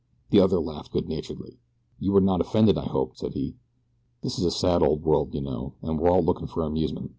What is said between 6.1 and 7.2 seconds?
looking for amusement.